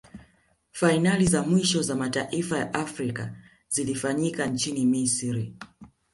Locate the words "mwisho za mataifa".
1.43-2.57